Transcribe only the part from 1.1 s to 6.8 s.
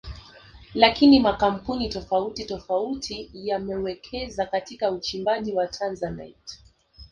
makampuni tofauti tofauti yamewekeza katika uchimbaji wa Tanzanite